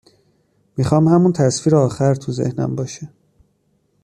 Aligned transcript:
میخوام 0.77 1.07
همون 1.07 1.33
تصویر 1.33 1.75
آخر 1.75 2.15
تو 2.15 2.31
ذهنم 2.31 2.75
باشه 2.75 3.09